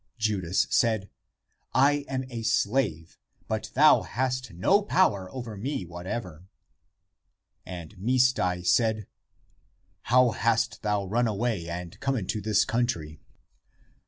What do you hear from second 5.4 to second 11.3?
me whatever." And Misdai said," How hast thou run